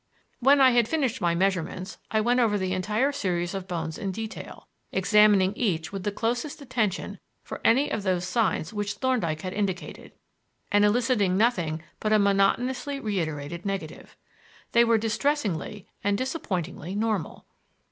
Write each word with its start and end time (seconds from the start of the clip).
When 0.39 0.59
I 0.59 0.71
had 0.71 0.87
finished 0.87 1.21
my 1.21 1.35
measurements 1.35 1.99
I 2.09 2.21
went 2.21 2.39
over 2.39 2.57
the 2.57 2.73
entire 2.73 3.11
series 3.11 3.53
of 3.53 3.67
bones 3.67 3.99
in 3.99 4.11
detail, 4.11 4.67
examining 4.91 5.53
each 5.55 5.91
with 5.93 6.01
the 6.01 6.11
closest 6.11 6.59
attention 6.59 7.19
for 7.43 7.61
any 7.63 7.91
of 7.91 8.01
those 8.01 8.27
signs 8.27 8.73
which 8.73 8.93
Thorndyke 8.95 9.41
had 9.43 9.53
indicated, 9.53 10.13
and 10.71 10.83
eliciting 10.83 11.37
nothing 11.37 11.83
but 11.99 12.11
a 12.11 12.17
monotonously 12.17 12.99
reiterated 12.99 13.63
negative. 13.63 14.17
They 14.71 14.83
were 14.83 14.97
distressingly 14.97 15.87
and 16.03 16.17
disappointingly 16.17 16.95
normal. 16.95 17.45